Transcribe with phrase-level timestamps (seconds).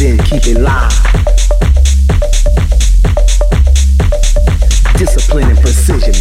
[0.00, 0.90] then keep it live.
[4.96, 6.14] Discipline and precision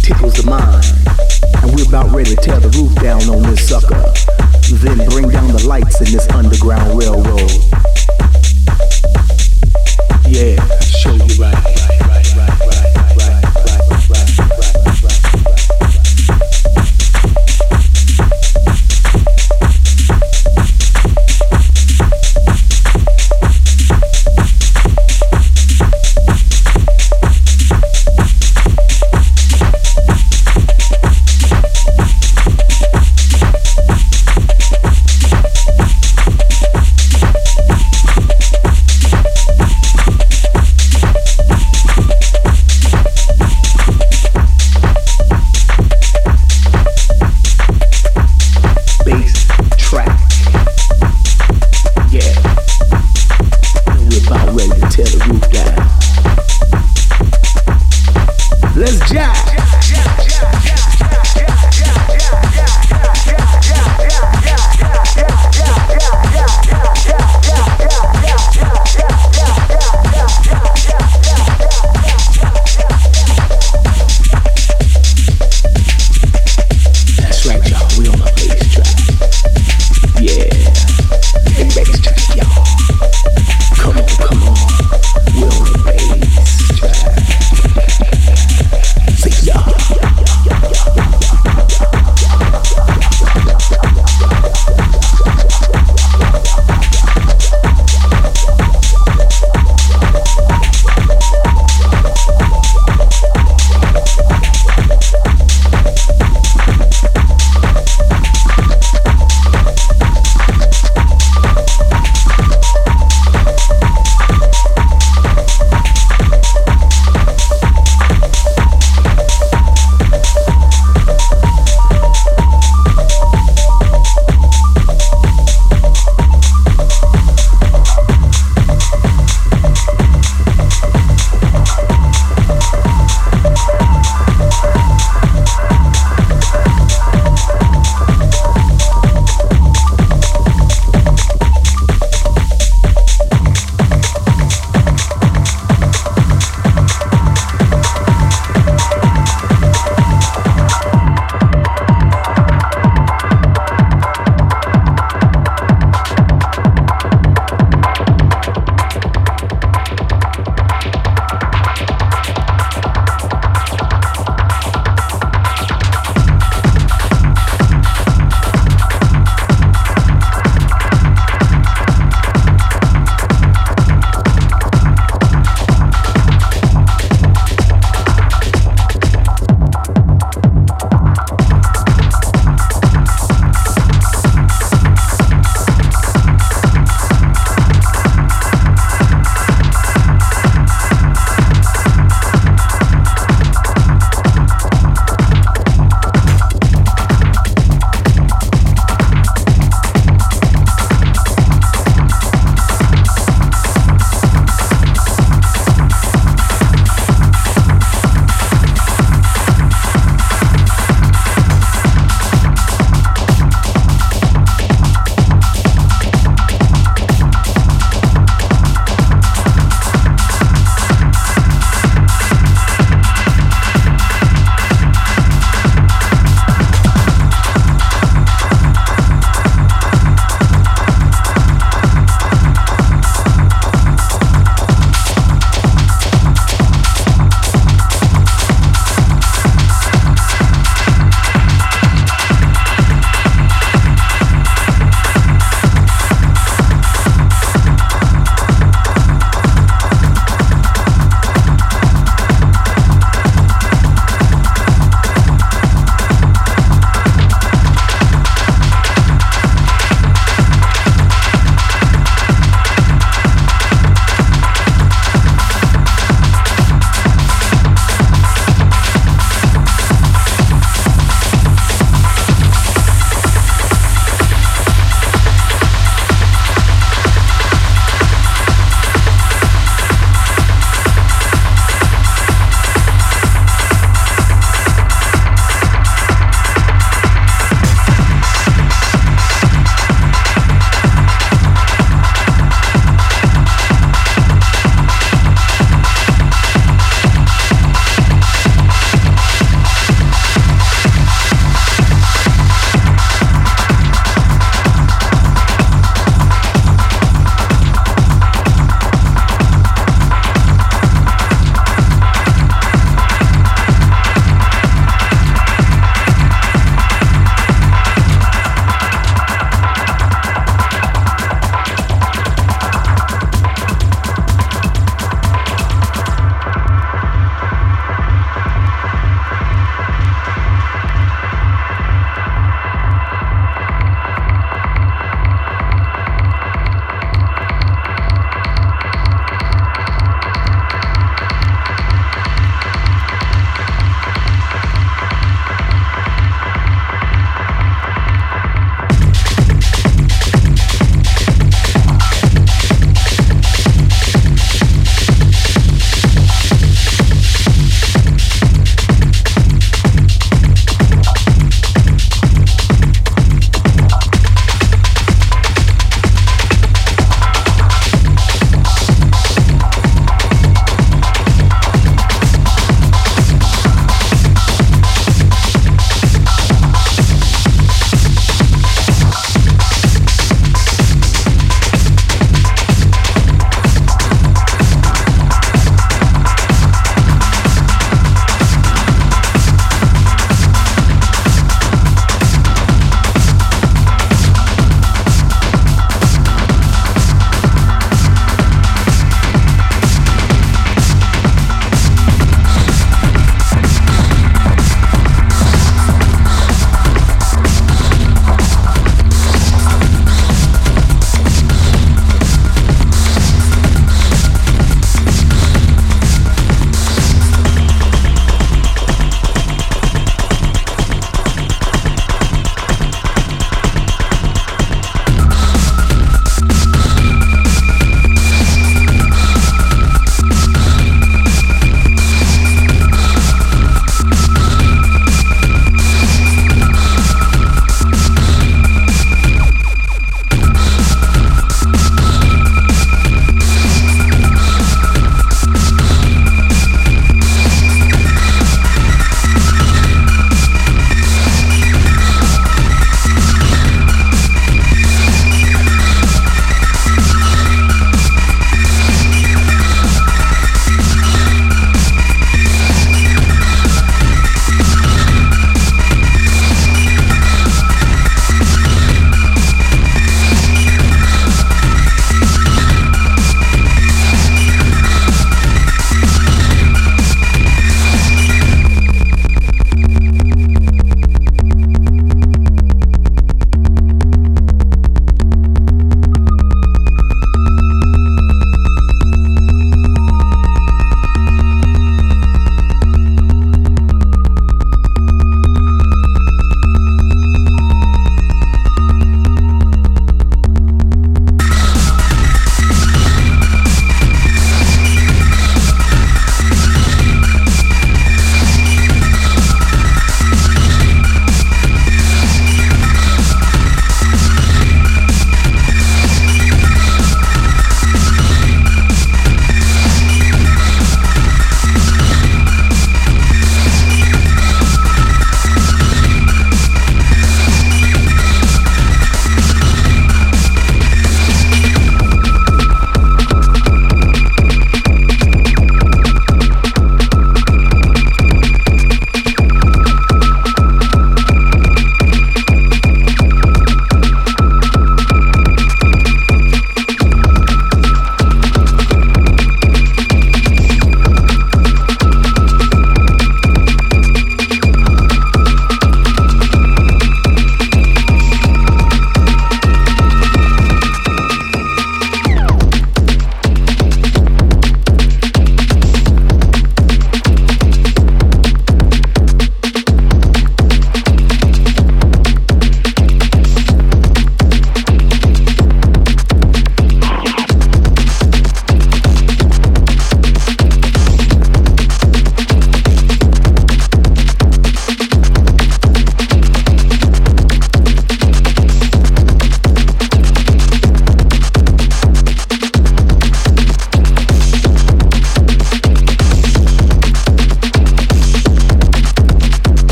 [0.00, 0.84] tickles the mind.
[1.60, 4.00] And we're about ready to tear the roof down on this sucker.
[4.78, 7.50] Then bring down the lights in this underground railroad.
[10.28, 11.85] Yeah, show you right.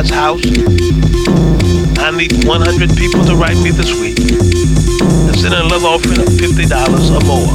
[0.00, 0.46] God's house.
[1.98, 6.28] I need 100 people to write me this week and send a love offering of
[6.28, 7.52] $50 or more.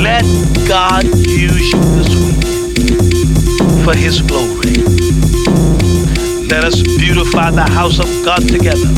[0.00, 0.24] Let
[0.66, 2.42] God use you this week
[3.84, 4.72] for his glory.
[6.48, 8.88] Let us beautify the house of God together.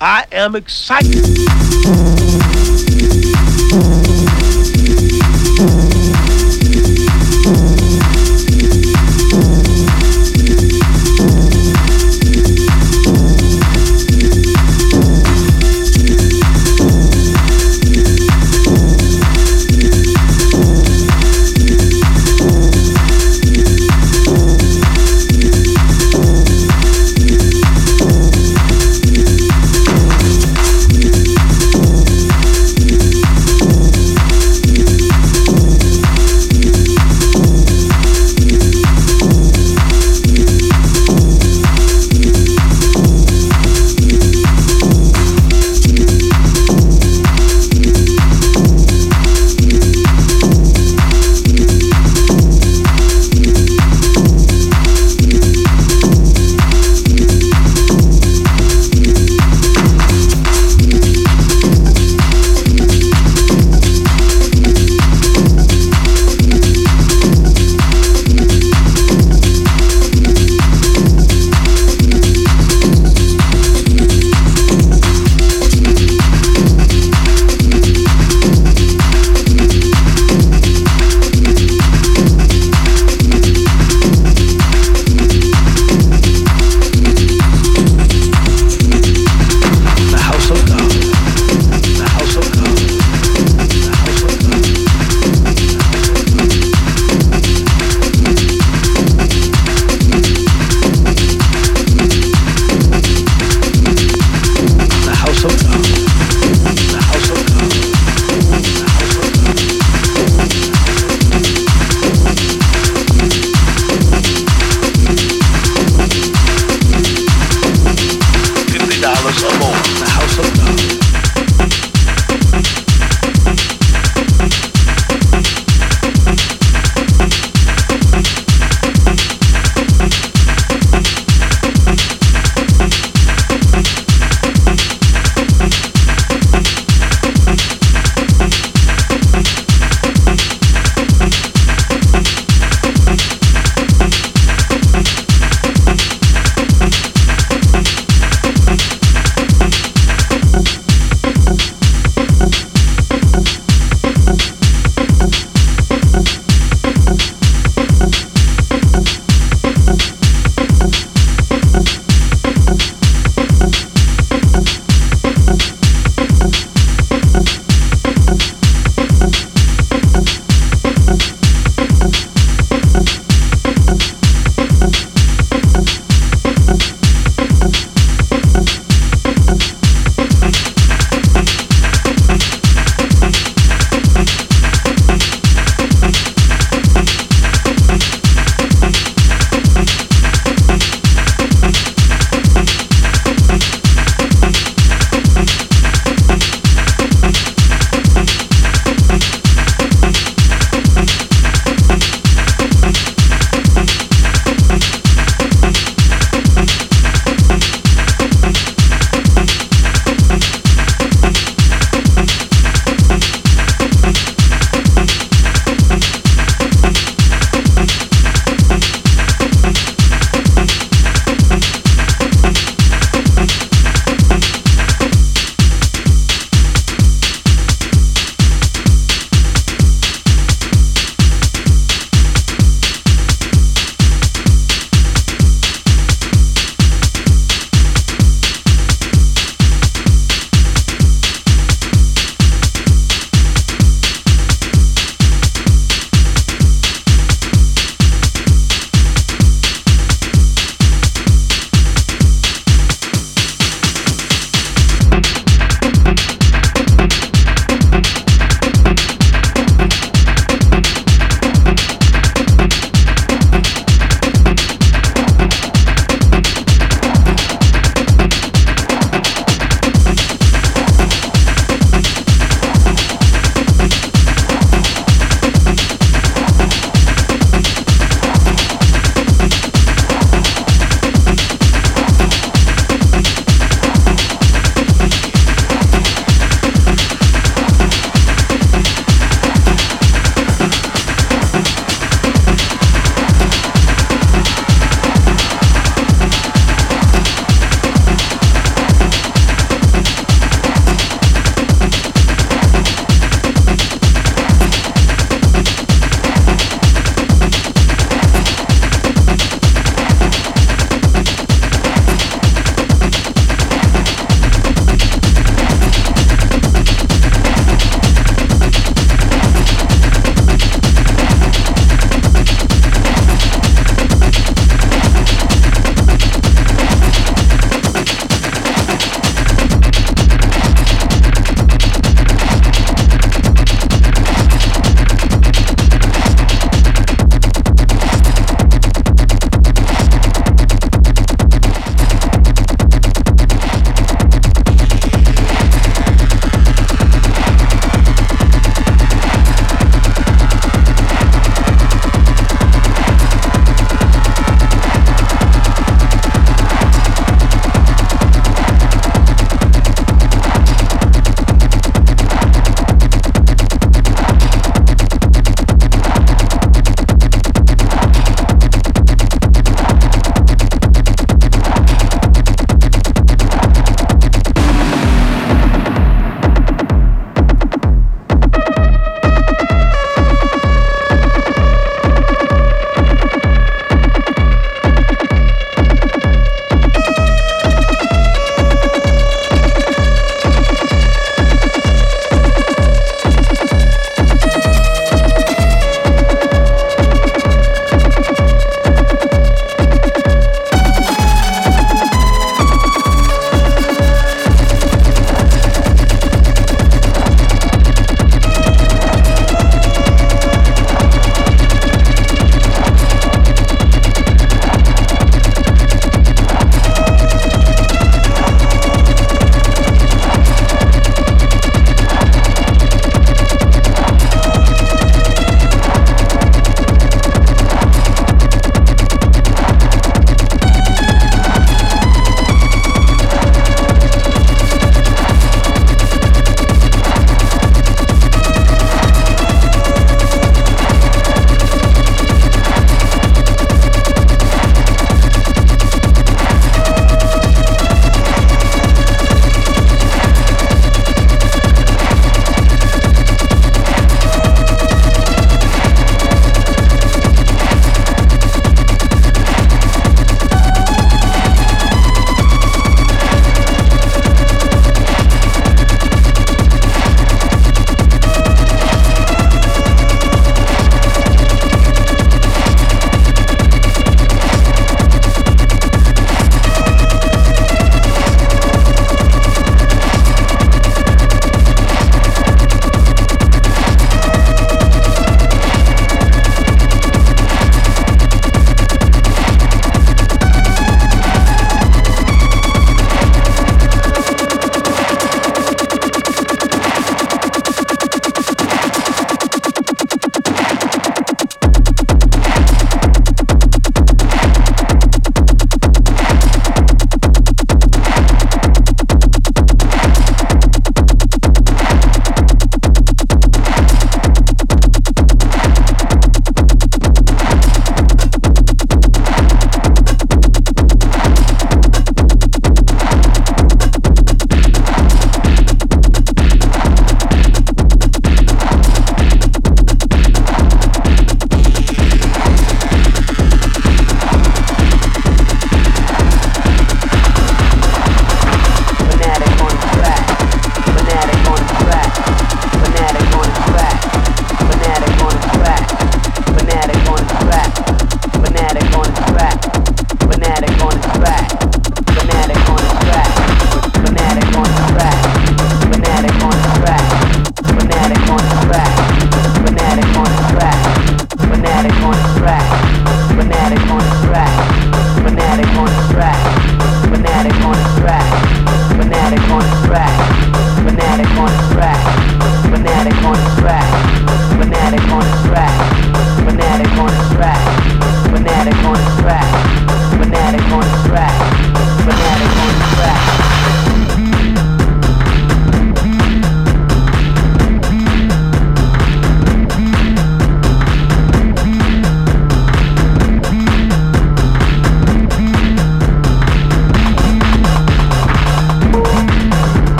[0.00, 2.51] I am excited.